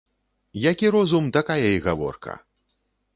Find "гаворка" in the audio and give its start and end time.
1.89-2.39